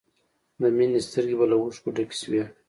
د 0.61 0.63
مینې 0.77 0.99
سترګې 1.07 1.35
به 1.39 1.45
له 1.51 1.55
اوښکو 1.61 1.89
ډکې 1.95 2.15
شوې 2.21 2.43